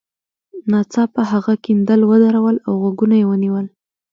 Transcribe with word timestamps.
ناڅاپه 0.71 1.21
هغه 1.31 1.53
کیندل 1.63 2.01
ودرول 2.11 2.57
او 2.67 2.73
غوږونه 2.81 3.15
یې 3.21 3.25
ونیول 3.29 3.65